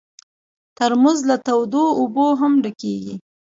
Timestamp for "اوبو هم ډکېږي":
1.99-3.15